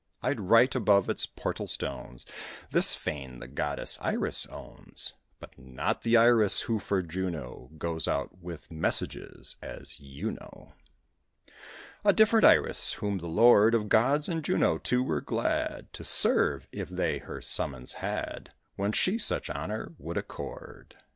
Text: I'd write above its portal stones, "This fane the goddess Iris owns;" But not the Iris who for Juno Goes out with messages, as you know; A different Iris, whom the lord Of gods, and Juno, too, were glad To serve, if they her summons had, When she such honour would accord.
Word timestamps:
I'd 0.23 0.39
write 0.39 0.73
above 0.73 1.11
its 1.11 1.27
portal 1.27 1.67
stones, 1.67 2.25
"This 2.71 2.95
fane 2.95 3.37
the 3.37 3.47
goddess 3.47 3.99
Iris 4.01 4.47
owns;" 4.47 5.13
But 5.39 5.59
not 5.59 6.01
the 6.01 6.17
Iris 6.17 6.61
who 6.61 6.79
for 6.79 7.03
Juno 7.03 7.69
Goes 7.77 8.07
out 8.07 8.39
with 8.39 8.71
messages, 8.71 9.57
as 9.61 9.99
you 9.99 10.31
know; 10.31 10.69
A 12.03 12.13
different 12.13 12.45
Iris, 12.45 12.93
whom 12.93 13.19
the 13.19 13.27
lord 13.27 13.75
Of 13.75 13.89
gods, 13.89 14.27
and 14.27 14.43
Juno, 14.43 14.79
too, 14.79 15.03
were 15.03 15.21
glad 15.21 15.93
To 15.93 16.03
serve, 16.03 16.67
if 16.71 16.89
they 16.89 17.19
her 17.19 17.39
summons 17.39 17.93
had, 18.01 18.55
When 18.77 18.93
she 18.93 19.19
such 19.19 19.51
honour 19.51 19.93
would 19.99 20.17
accord. 20.17 20.95